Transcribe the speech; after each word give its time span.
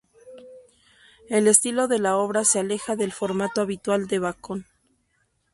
El 1.29 1.47
estilo 1.47 1.87
de 1.87 1.99
la 1.99 2.17
obra 2.17 2.43
se 2.43 2.57
aleja 2.57 2.95
del 2.95 3.11
formato 3.11 3.61
habitual 3.61 4.07
de 4.07 4.17
Bacon. 4.17 4.65